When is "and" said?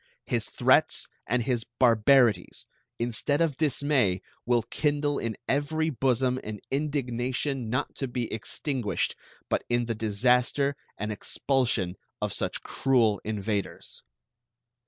1.27-1.43, 10.97-11.11